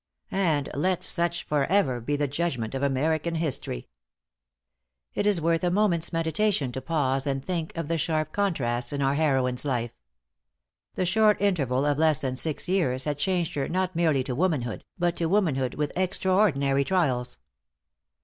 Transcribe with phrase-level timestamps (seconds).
[0.31, 3.87] And let such for ever be the judgment of American history.
[5.13, 9.03] It is worth a moment's meditation to pause and think of the sharp contrasts in
[9.03, 9.91] our heroine's life.
[10.95, 14.85] The short interval of less than six years had changed her not merely to womanhood,
[14.97, 17.37] but to womanhood with extraordinary trials.